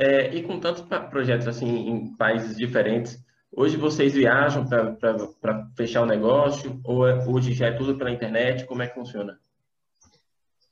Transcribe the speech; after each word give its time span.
É, 0.00 0.32
e 0.32 0.44
com 0.44 0.60
tantos 0.60 0.82
projetos 1.10 1.48
assim 1.48 1.66
em 1.66 2.14
países 2.14 2.56
diferentes, 2.56 3.20
hoje 3.50 3.76
vocês 3.76 4.14
viajam 4.14 4.64
para 4.64 5.68
fechar 5.76 6.02
o 6.02 6.06
negócio 6.06 6.80
ou 6.84 7.04
é, 7.04 7.26
hoje 7.26 7.52
já 7.52 7.66
é 7.66 7.72
tudo 7.72 7.98
pela 7.98 8.12
internet? 8.12 8.64
Como 8.64 8.80
é 8.80 8.86
que 8.86 8.94
funciona? 8.94 9.36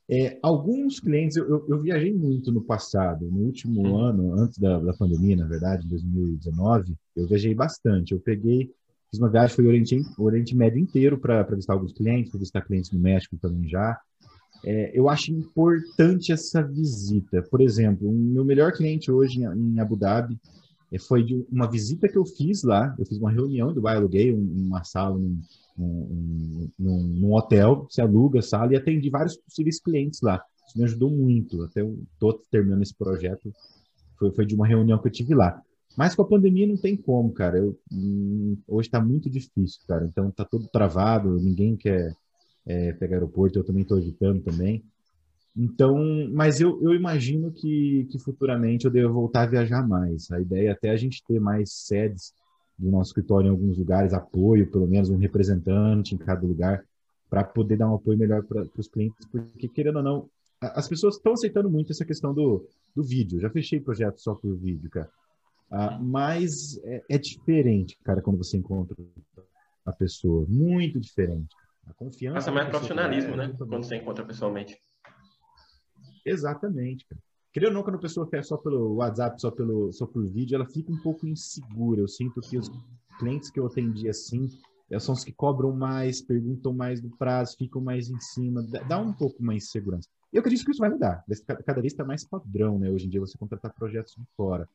É, 0.09 0.39
alguns 0.41 1.01
clientes, 1.01 1.37
eu, 1.37 1.67
eu, 1.69 1.83
viajei 1.83 2.15
muito 2.15 2.53
no 2.53 2.63
passado, 2.63 3.29
no 3.29 3.41
último 3.41 3.83
hum. 3.83 3.99
ano, 3.99 4.41
antes 4.41 4.59
da, 4.59 4.79
da 4.79 4.93
pandemia, 4.93 5.35
na 5.35 5.47
verdade, 5.49 5.85
em 5.85 5.89
2019, 5.91 6.95
eu 7.17 7.27
viajei 7.27 7.53
bastante. 7.53 8.13
Eu 8.13 8.21
peguei, 8.21 8.71
fiz 9.11 9.19
uma 9.19 9.29
viagem, 9.29 9.57
foi 9.57 9.65
o 9.65 9.69
Oriente, 9.69 10.01
Oriente 10.17 10.57
Médio 10.57 10.79
inteiro 10.79 11.19
para 11.19 11.43
visitar 11.43 11.73
alguns 11.73 11.93
clientes, 11.93 12.31
para 12.31 12.39
visitar 12.39 12.61
clientes 12.61 12.93
no 12.93 13.01
México 13.01 13.37
também 13.43 13.69
já. 13.69 14.01
É, 14.65 14.91
eu 14.99 15.09
acho 15.09 15.33
importante 15.33 16.33
essa 16.33 16.63
visita. 16.63 17.43
Por 17.43 17.61
exemplo, 17.61 18.09
o 18.09 18.13
meu 18.13 18.45
melhor 18.45 18.73
cliente 18.73 19.11
hoje 19.11 19.43
em 19.43 19.79
Abu 19.81 19.97
Dhabi 19.97 20.39
é, 20.91 20.99
foi 20.99 21.23
de 21.23 21.47
uma 21.51 21.71
visita 21.71 22.09
que 22.09 22.17
eu 22.17 22.25
fiz 22.25 22.63
lá. 22.63 22.95
Eu 22.99 23.07
fiz 23.07 23.19
uma 23.19 23.31
reunião 23.31 23.69
do 23.69 23.75
Dubai, 23.75 23.97
aluguei 23.97 24.33
uma 24.33 24.85
sala 24.85 25.19
num, 25.19 25.41
num, 25.77 26.71
num, 26.79 27.03
num 27.03 27.33
hotel, 27.35 27.87
se 27.91 28.01
aluga 28.01 28.39
a 28.39 28.43
sala 28.43 28.73
e 28.73 28.77
atendi 28.77 29.11
vários 29.11 29.37
possíveis 29.37 29.81
clientes 29.81 30.21
lá. 30.21 30.43
Isso 30.67 30.79
me 30.79 30.85
ajudou 30.85 31.11
muito. 31.11 31.63
Até 31.63 31.81
eu 31.83 31.99
estou 32.13 32.41
terminando 32.51 32.83
esse 32.83 32.95
projeto. 32.95 33.53
Foi, 34.19 34.33
foi 34.33 34.47
de 34.47 34.55
uma 34.55 34.67
reunião 34.67 34.99
que 34.99 35.09
eu 35.09 35.13
tive 35.13 35.35
lá. 35.35 35.63
Mas 35.97 36.15
com 36.15 36.23
a 36.23 36.29
pandemia 36.29 36.67
não 36.67 36.77
tem 36.77 36.97
como, 36.97 37.33
cara. 37.33 37.59
Eu, 37.59 37.79
hum, 37.91 38.57
hoje 38.69 38.89
está 38.89 39.01
muito 39.01 39.31
difícil, 39.31 39.81
cara. 39.89 40.05
Então 40.05 40.29
está 40.29 40.45
tudo 40.45 40.69
travado, 40.69 41.41
ninguém 41.41 41.77
quer 41.77 42.15
é, 42.67 42.93
pegar 42.93 43.17
aeroporto, 43.17 43.59
eu 43.59 43.65
também 43.65 43.83
estou 43.83 43.99
evitando 43.99 44.43
também. 44.43 44.85
Então, 45.57 45.97
mas 46.33 46.61
eu, 46.61 46.83
eu 46.83 46.95
imagino 46.95 47.51
que, 47.51 48.07
que 48.11 48.19
futuramente 48.19 48.85
eu 48.85 48.91
devo 48.91 49.15
voltar 49.15 49.43
a 49.43 49.47
viajar 49.47 49.87
mais. 49.87 50.31
A 50.31 50.41
ideia 50.41 50.69
é 50.69 50.73
até 50.73 50.91
a 50.91 50.97
gente 50.97 51.25
ter 51.27 51.41
mais 51.41 51.73
sedes 51.73 52.35
do 52.79 52.91
nosso 52.91 53.11
escritório 53.11 53.49
em 53.49 53.51
alguns 53.51 53.79
lugares, 53.79 54.13
apoio, 54.13 54.71
pelo 54.71 54.87
menos 54.87 55.09
um 55.09 55.17
representante 55.17 56.15
em 56.15 56.19
cada 56.19 56.47
lugar, 56.47 56.85
para 57.31 57.43
poder 57.43 57.77
dar 57.77 57.91
um 57.91 57.95
apoio 57.95 58.19
melhor 58.19 58.43
para 58.43 58.67
os 58.77 58.89
clientes, 58.89 59.27
porque 59.27 59.67
querendo 59.67 59.97
ou 59.97 60.03
não, 60.03 60.31
as 60.61 60.87
pessoas 60.89 61.17
estão 61.17 61.33
aceitando 61.33 61.71
muito 61.71 61.93
essa 61.93 62.05
questão 62.05 62.35
do, 62.35 62.69
do 62.95 63.03
vídeo. 63.03 63.41
Já 63.41 63.49
fechei 63.51 63.81
projeto 63.81 64.19
só 64.19 64.35
por 64.35 64.55
vídeo, 64.57 64.91
cara. 64.91 65.09
Ah, 65.71 65.99
mas 65.99 66.79
é, 66.85 67.03
é, 67.09 67.19
diferente, 67.19 67.99
cara, 68.05 68.23
quando 68.23 68.39
você 68.39 68.57
encontra 68.57 68.97
a 69.85 69.93
pessoa. 69.93 70.47
Muito 70.49 71.01
diferente. 71.01 71.49
A 71.87 71.95
confiança. 71.95 72.35
Passa 72.35 72.53
mais 72.53 72.69
profissionalismo, 72.69 73.35
é, 73.35 73.37
né? 73.37 73.55
Quando 73.57 73.85
você 73.85 73.97
encontra 73.97 74.25
pessoalmente. 74.25 74.81
Exatamente, 76.25 77.07
cara. 77.07 77.21
Querendo 77.53 77.69
ou 77.69 77.75
não, 77.77 77.83
quando 77.83 77.97
a 77.97 78.01
pessoa 78.01 78.29
quer 78.29 78.45
só 78.45 78.59
pelo 78.59 78.97
WhatsApp, 78.97 79.41
só 79.41 79.51
pelo 79.51 79.91
só 79.91 80.07
por 80.07 80.27
vídeo, 80.27 80.57
ela 80.57 80.67
fica 80.67 80.93
um 80.93 80.99
pouco 80.99 81.27
insegura. 81.27 82.03
Eu 82.03 82.09
sinto 82.09 82.39
que 82.43 82.59
os 82.59 82.71
clientes 83.19 83.51
que 83.51 83.59
eu 83.59 83.67
atendi 83.67 84.11
assim 84.11 84.51
eh, 84.91 84.99
são 84.99 85.15
os 85.15 85.25
que 85.25 85.33
cobram 85.33 85.73
mais, 85.73 86.21
perguntam 86.21 86.75
mais 86.75 87.01
do 87.01 87.09
prazo, 87.09 87.57
ficam 87.57 87.81
mais 87.81 88.11
em 88.11 88.21
cima, 88.21 88.63
dá 88.87 88.99
um 88.99 89.11
pouco 89.11 89.43
mais 89.43 89.63
de 89.63 89.71
segurança. 89.71 90.07
Eu 90.31 90.41
acredito 90.41 90.67
que 90.67 90.71
isso 90.71 90.81
vai 90.81 90.91
mudar. 90.91 91.25
Cada 91.65 91.81
vez 91.81 91.95
está 91.95 92.05
mais 92.05 92.25
padrão, 92.25 92.79
né? 92.79 92.91
Hoje 92.91 93.07
em 93.07 93.09
dia 93.09 93.21
você 93.21 93.39
contratar 93.39 93.73
projetos 93.73 94.15
de 94.15 94.25
fora. 94.37 94.69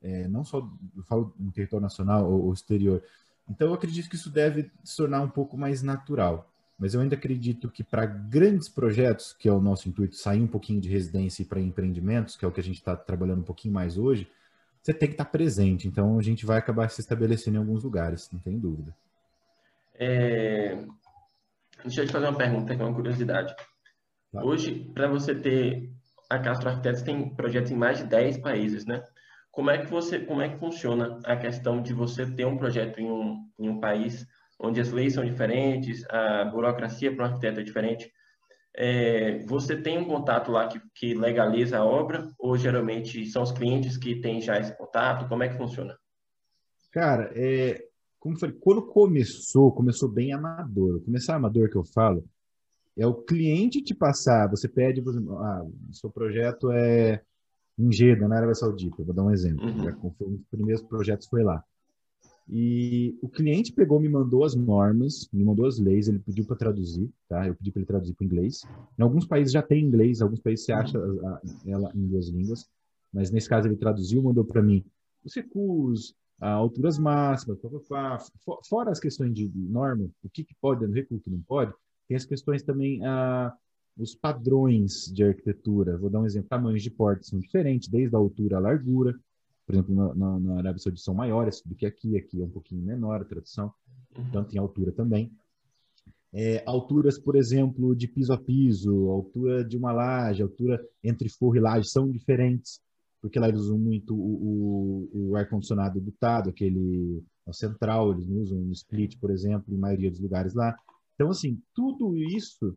É, 0.00 0.28
não 0.28 0.44
só, 0.44 0.58
eu 0.96 1.02
falo 1.02 1.34
no 1.36 1.50
território 1.50 1.82
nacional 1.82 2.30
ou, 2.30 2.44
ou 2.44 2.52
exterior. 2.52 3.02
Então, 3.48 3.68
eu 3.68 3.74
acredito 3.74 4.08
que 4.08 4.16
isso 4.16 4.30
deve 4.30 4.70
se 4.82 4.96
tornar 4.96 5.20
um 5.20 5.28
pouco 5.28 5.56
mais 5.56 5.82
natural. 5.82 6.50
Mas 6.78 6.92
eu 6.92 7.00
ainda 7.00 7.14
acredito 7.14 7.70
que 7.70 7.82
para 7.82 8.04
grandes 8.04 8.68
projetos, 8.68 9.32
que 9.32 9.48
é 9.48 9.52
o 9.52 9.60
nosso 9.60 9.88
intuito, 9.88 10.16
sair 10.16 10.42
um 10.42 10.46
pouquinho 10.46 10.80
de 10.80 10.88
residência 10.88 11.42
e 11.42 11.46
para 11.46 11.60
empreendimentos, 11.60 12.36
que 12.36 12.44
é 12.44 12.48
o 12.48 12.52
que 12.52 12.60
a 12.60 12.64
gente 12.64 12.76
está 12.76 12.94
trabalhando 12.94 13.40
um 13.40 13.44
pouquinho 13.44 13.72
mais 13.72 13.96
hoje, 13.96 14.30
você 14.82 14.92
tem 14.92 15.08
que 15.08 15.14
estar 15.14 15.24
tá 15.24 15.30
presente. 15.30 15.88
Então, 15.88 16.18
a 16.18 16.22
gente 16.22 16.44
vai 16.44 16.58
acabar 16.58 16.88
se 16.90 17.00
estabelecendo 17.00 17.56
em 17.56 17.60
alguns 17.60 17.82
lugares, 17.82 18.30
não 18.30 18.40
tem 18.40 18.58
dúvida. 18.58 18.94
É... 19.94 20.84
Deixa 21.82 22.02
eu 22.02 22.06
te 22.06 22.12
fazer 22.12 22.26
uma 22.26 22.36
pergunta, 22.36 22.74
que 22.74 22.82
é 22.82 22.84
uma 22.84 22.94
curiosidade. 22.94 23.54
Claro. 24.30 24.48
Hoje, 24.48 24.90
para 24.92 25.08
você 25.08 25.34
ter 25.34 25.90
a 26.28 26.38
Castro 26.38 26.68
Arquitetos, 26.68 27.02
tem 27.02 27.28
projetos 27.30 27.70
em 27.70 27.76
mais 27.76 27.98
de 27.98 28.04
10 28.04 28.38
países, 28.38 28.84
né? 28.84 29.02
Como 29.56 29.70
é 29.70 29.78
que 29.78 29.90
você, 29.90 30.18
como 30.18 30.42
é 30.42 30.50
que 30.50 30.58
funciona 30.58 31.18
a 31.24 31.34
questão 31.34 31.80
de 31.80 31.94
você 31.94 32.30
ter 32.30 32.44
um 32.44 32.58
projeto 32.58 33.00
em 33.00 33.10
um, 33.10 33.48
em 33.58 33.70
um 33.70 33.80
país 33.80 34.26
onde 34.60 34.82
as 34.82 34.92
leis 34.92 35.14
são 35.14 35.24
diferentes, 35.24 36.04
a 36.10 36.44
burocracia 36.44 37.10
para 37.10 37.24
um 37.24 37.28
arquiteto 37.28 37.60
é 37.60 37.62
diferente? 37.62 38.12
É, 38.76 39.38
você 39.46 39.74
tem 39.74 39.96
um 39.96 40.04
contato 40.04 40.52
lá 40.52 40.68
que, 40.68 40.78
que 40.94 41.14
legaliza 41.14 41.78
a 41.78 41.84
obra 41.86 42.30
ou 42.38 42.54
geralmente 42.58 43.24
são 43.24 43.42
os 43.42 43.50
clientes 43.50 43.96
que 43.96 44.20
têm 44.20 44.42
já 44.42 44.60
esse 44.60 44.76
contato? 44.76 45.26
Como 45.26 45.42
é 45.42 45.48
que 45.48 45.56
funciona? 45.56 45.96
Cara, 46.92 47.32
é, 47.34 47.82
como 48.20 48.38
falei, 48.38 48.54
quando 48.60 48.86
começou, 48.86 49.72
começou 49.72 50.10
bem 50.10 50.34
amador. 50.34 51.00
Começar 51.00 51.34
amador 51.34 51.70
que 51.70 51.76
eu 51.76 51.84
falo 51.94 52.28
é 52.94 53.06
o 53.06 53.14
cliente 53.14 53.82
te 53.82 53.94
passar. 53.94 54.50
Você 54.50 54.68
pede, 54.68 55.02
ah, 55.30 55.62
seu 55.92 56.10
projeto 56.10 56.70
é 56.70 57.22
em 57.78 57.92
Jeddah, 57.92 58.28
na 58.28 58.36
Arábia 58.36 58.54
Saudita. 58.54 59.02
Vou 59.02 59.14
dar 59.14 59.24
um 59.24 59.30
exemplo. 59.30 59.66
Uhum. 59.66 59.84
Já, 59.84 59.96
um 59.96 60.36
dos 60.36 60.46
primeiros 60.50 60.82
projetos 60.82 61.26
foi 61.28 61.42
lá. 61.42 61.62
E 62.48 63.18
o 63.20 63.28
cliente 63.28 63.72
pegou, 63.72 63.98
me 63.98 64.08
mandou 64.08 64.44
as 64.44 64.54
normas, 64.54 65.28
me 65.32 65.42
mandou 65.42 65.66
as 65.66 65.78
leis, 65.78 66.06
ele 66.06 66.20
pediu 66.20 66.44
para 66.46 66.54
traduzir, 66.54 67.10
tá? 67.28 67.46
Eu 67.46 67.56
pedi 67.56 67.72
para 67.72 67.80
ele 67.80 67.86
traduzir 67.86 68.14
para 68.14 68.24
inglês. 68.24 68.62
Em 68.96 69.02
alguns 69.02 69.26
países 69.26 69.52
já 69.52 69.62
tem 69.62 69.84
inglês, 69.84 70.22
alguns 70.22 70.38
países 70.38 70.64
você 70.64 70.72
acha 70.72 70.96
ela 71.66 71.90
em 71.92 72.06
duas 72.06 72.28
línguas, 72.28 72.68
mas 73.12 73.32
nesse 73.32 73.48
caso 73.48 73.66
ele 73.66 73.76
traduziu, 73.76 74.22
mandou 74.22 74.44
para 74.44 74.62
mim 74.62 74.84
os 75.24 75.34
recursos, 75.34 76.14
alturas 76.38 76.98
máximas, 76.98 77.58
pá, 77.58 77.68
pá, 77.68 78.18
pá. 78.46 78.58
fora 78.68 78.90
as 78.92 79.00
questões 79.00 79.34
de 79.34 79.50
norma, 79.56 80.08
o 80.22 80.30
que, 80.30 80.44
que 80.44 80.54
pode 80.60 80.86
no 80.86 80.94
recurso, 80.94 81.20
o 81.20 81.24
que 81.24 81.30
não 81.30 81.42
pode, 81.42 81.72
tem 82.06 82.16
as 82.16 82.24
questões 82.24 82.62
também 82.62 83.04
ah, 83.04 83.52
os 83.96 84.14
padrões 84.14 85.06
de 85.12 85.24
arquitetura. 85.24 85.96
Vou 85.96 86.10
dar 86.10 86.20
um 86.20 86.26
exemplo: 86.26 86.48
tamanhos 86.48 86.82
de 86.82 86.90
portas 86.90 87.28
são 87.28 87.38
diferentes, 87.38 87.88
desde 87.88 88.14
a 88.14 88.18
altura 88.18 88.58
à 88.58 88.60
largura. 88.60 89.18
Por 89.64 89.74
exemplo, 89.74 89.94
na, 89.94 90.14
na, 90.14 90.38
na 90.38 90.58
Arábia 90.58 90.78
Saudita 90.78 91.02
são 91.02 91.14
maiores 91.14 91.60
do 91.64 91.74
que 91.74 91.86
aqui, 91.86 92.16
aqui 92.16 92.40
é 92.40 92.44
um 92.44 92.50
pouquinho 92.50 92.82
menor 92.82 93.20
a 93.20 93.24
tradução, 93.24 93.72
uhum. 94.16 94.30
tanto 94.30 94.54
em 94.54 94.58
altura 94.58 94.92
também. 94.92 95.32
É, 96.32 96.62
alturas, 96.66 97.18
por 97.18 97.34
exemplo, 97.34 97.96
de 97.96 98.06
piso 98.06 98.32
a 98.32 98.38
piso, 98.38 99.08
altura 99.08 99.64
de 99.64 99.76
uma 99.76 99.90
laje, 99.90 100.42
altura 100.42 100.80
entre 101.02 101.28
forro 101.28 101.56
e 101.56 101.60
laje 101.60 101.88
são 101.88 102.10
diferentes, 102.10 102.80
porque 103.20 103.40
lá 103.40 103.48
eles 103.48 103.62
usam 103.62 103.78
muito 103.78 104.14
o, 104.14 105.08
o, 105.12 105.30
o 105.30 105.36
ar-condicionado 105.36 106.00
butado, 106.00 106.50
aquele 106.50 107.24
central, 107.52 108.12
eles 108.12 108.28
usam 108.28 108.58
um 108.58 108.72
split, 108.72 109.18
por 109.18 109.30
exemplo, 109.30 109.74
em 109.74 109.78
maioria 109.78 110.10
dos 110.10 110.20
lugares 110.20 110.54
lá. 110.54 110.76
Então, 111.14 111.30
assim, 111.30 111.60
tudo 111.74 112.16
isso 112.16 112.76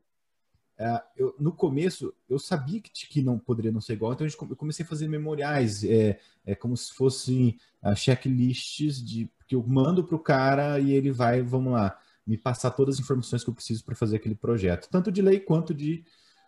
é, 0.80 1.04
eu, 1.18 1.36
no 1.38 1.52
começo 1.52 2.14
eu 2.30 2.40
sabia 2.40 2.80
que, 2.80 2.90
que 2.90 3.22
não 3.22 3.38
poderia 3.38 3.72
não 3.72 3.82
ser 3.82 3.94
igual, 3.94 4.14
então 4.14 4.26
eu 4.26 4.56
comecei 4.56 4.86
a 4.86 4.88
fazer 4.88 5.10
memoriais, 5.10 5.84
é, 5.84 6.18
é 6.46 6.56
como 6.56 6.78
se 6.78 6.94
fossem 6.94 7.58
uh, 7.84 7.94
checklists 7.94 9.04
de 9.04 9.30
que 9.46 9.56
eu 9.56 9.64
mando 9.68 10.06
para 10.06 10.16
o 10.16 10.20
cara 10.20 10.80
e 10.80 10.94
ele 10.94 11.12
vai, 11.12 11.42
vamos 11.42 11.74
lá, 11.74 12.00
me 12.26 12.38
passar 12.38 12.72
todas 12.72 12.96
as 12.96 13.02
informações 13.02 13.44
que 13.44 13.50
eu 13.50 13.54
preciso 13.54 13.84
para 13.84 13.94
fazer 13.94 14.16
aquele 14.16 14.36
projeto, 14.36 14.88
tanto 14.90 15.12
de 15.12 15.22
lei 15.22 15.42
quanto 15.42 15.74
de 15.74 16.06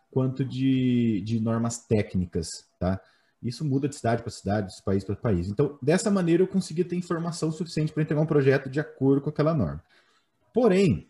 quanto 0.09 0.45
de, 0.45 1.21
de 1.25 1.39
normas 1.39 1.85
técnicas, 1.85 2.47
tá? 2.79 3.01
Isso 3.41 3.65
muda 3.65 3.89
de 3.89 3.95
cidade 3.95 4.21
para 4.21 4.31
cidade, 4.31 4.75
de 4.75 4.83
país 4.83 5.03
para 5.03 5.15
país. 5.15 5.47
Então, 5.47 5.77
dessa 5.81 6.11
maneira, 6.11 6.43
eu 6.43 6.47
conseguia 6.47 6.85
ter 6.85 6.95
informação 6.95 7.51
suficiente 7.51 7.91
para 7.91 8.03
entregar 8.03 8.21
um 8.21 8.25
projeto 8.25 8.69
de 8.69 8.79
acordo 8.79 9.21
com 9.21 9.29
aquela 9.29 9.53
norma. 9.53 9.83
Porém, 10.53 11.09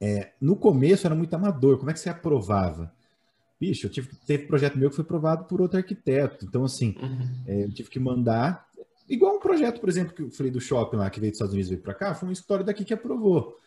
é, 0.00 0.32
no 0.40 0.56
começo 0.56 1.06
era 1.06 1.14
muito 1.14 1.34
amador. 1.34 1.78
Como 1.78 1.90
é 1.90 1.92
que 1.92 2.00
você 2.00 2.08
aprovava? 2.08 2.92
Bicho, 3.60 3.86
eu 3.86 3.90
tive 3.90 4.08
teve 4.26 4.46
projeto 4.46 4.78
meu 4.78 4.88
que 4.88 4.96
foi 4.96 5.04
aprovado 5.04 5.44
por 5.44 5.60
outro 5.60 5.76
arquiteto. 5.76 6.46
Então, 6.46 6.64
assim, 6.64 6.94
uhum. 7.00 7.42
é, 7.46 7.64
eu 7.64 7.72
tive 7.72 7.90
que 7.90 8.00
mandar. 8.00 8.66
Igual 9.08 9.36
um 9.36 9.40
projeto, 9.40 9.80
por 9.80 9.88
exemplo, 9.88 10.14
que 10.14 10.22
eu 10.22 10.30
falei 10.30 10.50
do 10.50 10.60
shopping 10.60 10.96
lá, 10.96 11.10
que 11.10 11.20
veio 11.20 11.30
dos 11.30 11.36
Estados 11.36 11.52
Unidos 11.52 11.70
e 11.70 11.74
veio 11.74 11.82
para 11.82 11.94
cá, 11.94 12.14
foi 12.14 12.28
uma 12.28 12.32
história 12.32 12.64
daqui 12.64 12.84
que 12.84 12.94
aprovou. 12.94 13.58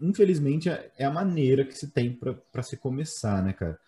Infelizmente, 0.00 0.70
é, 0.70 0.90
é 0.96 1.04
a 1.04 1.10
maneira 1.10 1.64
que 1.64 1.76
se 1.76 1.88
tem 1.88 2.18
para 2.50 2.62
se 2.62 2.76
começar, 2.76 3.42
né, 3.42 3.52
cara? 3.52 3.78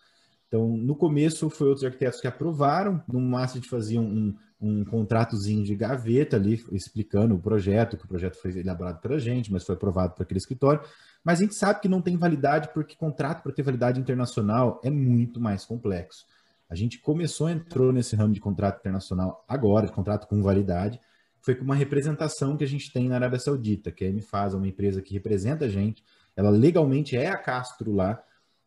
Então, 0.52 0.68
no 0.68 0.94
começo, 0.94 1.48
foi 1.48 1.68
outros 1.68 1.82
arquitetos 1.82 2.20
que 2.20 2.26
aprovaram, 2.26 3.02
no 3.08 3.18
máximo 3.22 3.58
a 3.58 3.62
gente 3.62 3.70
fazia 3.70 3.98
um, 3.98 4.36
um 4.60 4.84
contratozinho 4.84 5.64
de 5.64 5.74
gaveta 5.74 6.36
ali, 6.36 6.62
explicando 6.70 7.34
o 7.34 7.38
projeto, 7.38 7.96
que 7.96 8.04
o 8.04 8.08
projeto 8.08 8.36
foi 8.36 8.58
elaborado 8.58 9.00
pela 9.00 9.18
gente, 9.18 9.50
mas 9.50 9.64
foi 9.64 9.76
aprovado 9.76 10.12
por 10.12 10.24
aquele 10.24 10.36
escritório. 10.36 10.82
Mas 11.24 11.38
a 11.38 11.44
gente 11.44 11.54
sabe 11.54 11.80
que 11.80 11.88
não 11.88 12.02
tem 12.02 12.18
validade 12.18 12.68
porque 12.74 12.94
contrato 12.94 13.42
para 13.42 13.50
ter 13.50 13.62
validade 13.62 13.98
internacional 13.98 14.78
é 14.84 14.90
muito 14.90 15.40
mais 15.40 15.64
complexo. 15.64 16.26
A 16.68 16.74
gente 16.74 16.98
começou, 16.98 17.48
entrou 17.48 17.90
nesse 17.90 18.14
ramo 18.14 18.34
de 18.34 18.40
contrato 18.40 18.78
internacional 18.78 19.42
agora, 19.48 19.86
de 19.86 19.92
contrato 19.92 20.26
com 20.28 20.42
validade, 20.42 21.00
foi 21.40 21.54
com 21.54 21.64
uma 21.64 21.74
representação 21.74 22.58
que 22.58 22.64
a 22.64 22.68
gente 22.68 22.92
tem 22.92 23.08
na 23.08 23.14
Arábia 23.14 23.38
Saudita, 23.38 23.90
que 23.90 24.04
a 24.04 24.12
MFAS 24.12 24.52
é 24.52 24.56
uma 24.58 24.68
empresa 24.68 25.00
que 25.00 25.14
representa 25.14 25.64
a 25.64 25.68
gente, 25.70 26.04
ela 26.36 26.50
legalmente 26.50 27.16
é 27.16 27.30
a 27.30 27.38
Castro 27.38 27.90
lá, 27.90 28.22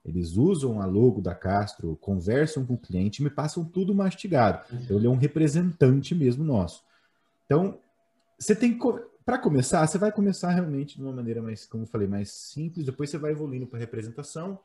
Eles 0.05 0.37
usam 0.37 0.81
a 0.81 0.85
logo 0.85 1.19
da 1.19 1.33
Castro, 1.33 1.97
conversam 1.97 2.65
com 2.65 2.75
o 2.75 2.77
cliente, 2.77 3.23
me 3.23 3.29
passam 3.29 3.65
tudo 3.65 3.93
mastigado. 3.95 4.63
Então, 4.71 4.97
ele 4.97 5.07
é 5.07 5.09
um 5.09 5.17
representante 5.17 6.13
mesmo 6.13 6.43
nosso. 6.43 6.83
Então, 7.45 7.79
você 8.37 8.55
tem 8.55 8.77
para 9.25 9.39
começar, 9.39 9.85
você 9.85 9.97
vai 9.97 10.11
começar 10.11 10.51
realmente 10.51 10.97
de 10.97 11.01
uma 11.01 11.11
maneira 11.11 11.41
mais, 11.41 11.65
como 11.65 11.83
eu 11.83 11.87
falei, 11.87 12.07
mais 12.07 12.31
simples, 12.31 12.85
depois 12.85 13.09
você 13.09 13.17
vai 13.17 13.31
evoluindo 13.31 13.65
para 13.65 13.79
representação 13.79 14.59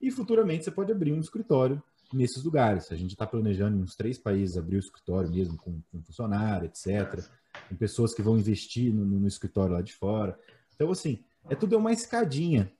e 0.00 0.10
futuramente 0.10 0.64
você 0.64 0.70
pode 0.70 0.92
abrir 0.92 1.12
um 1.12 1.20
escritório 1.20 1.82
nesses 2.12 2.44
lugares. 2.44 2.92
A 2.92 2.96
gente 2.96 3.12
está 3.12 3.26
planejando 3.26 3.78
em 3.78 3.82
uns 3.82 3.96
três 3.96 4.18
países 4.18 4.58
abrir 4.58 4.76
o 4.76 4.80
escritório 4.80 5.30
mesmo 5.30 5.56
com, 5.56 5.80
com 5.90 6.02
funcionário, 6.02 6.66
etc. 6.66 7.24
Com 7.68 7.76
pessoas 7.76 8.12
que 8.12 8.20
vão 8.20 8.36
investir 8.36 8.92
no, 8.92 9.04
no, 9.04 9.26
escritório 9.26 9.74
lá 9.74 9.80
de 9.80 9.94
fora. 9.94 10.38
Então, 10.74 10.90
assim, 10.90 11.24
é 11.48 11.54
tudo 11.54 11.78
uma 11.78 11.92
escadinha. 11.92 12.70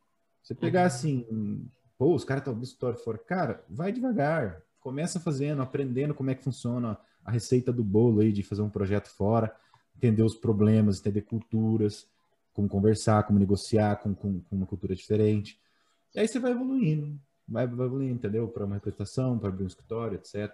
Você 0.42 0.54
pegar 0.54 0.80
uhum. 0.80 0.86
assim, 0.86 1.66
pô, 2.04 2.14
os 2.14 2.22
caras 2.22 2.42
estão 2.42 2.52
abrindo 2.52 2.66
escritório 2.66 2.98
fora. 2.98 3.16
Cara, 3.16 3.64
vai 3.66 3.90
devagar. 3.90 4.60
Começa 4.78 5.18
fazendo, 5.18 5.62
aprendendo 5.62 6.12
como 6.12 6.28
é 6.28 6.34
que 6.34 6.44
funciona 6.44 6.98
a 7.24 7.30
receita 7.30 7.72
do 7.72 7.82
bolo 7.82 8.20
aí 8.20 8.30
de 8.30 8.42
fazer 8.42 8.60
um 8.60 8.68
projeto 8.68 9.08
fora, 9.08 9.54
entender 9.96 10.22
os 10.22 10.34
problemas, 10.34 11.00
entender 11.00 11.22
culturas, 11.22 12.06
como 12.52 12.68
conversar, 12.68 13.22
como 13.22 13.38
negociar 13.38 13.96
com, 13.96 14.14
com, 14.14 14.40
com 14.40 14.56
uma 14.56 14.66
cultura 14.66 14.94
diferente. 14.94 15.58
E 16.14 16.20
aí 16.20 16.28
você 16.28 16.38
vai 16.38 16.50
evoluindo 16.50 17.18
vai, 17.48 17.66
vai 17.66 17.86
evoluindo, 17.86 18.14
entendeu? 18.14 18.48
Para 18.48 18.66
uma 18.66 18.74
representação, 18.74 19.38
para 19.38 19.48
abrir 19.48 19.64
um 19.64 19.68
escritório, 19.68 20.16
etc. 20.16 20.52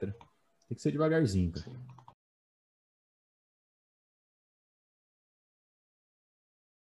Tem 0.69 0.77
que 0.77 0.81
ser 0.81 0.93
devagarzinho, 0.93 1.51
cara. 1.51 1.77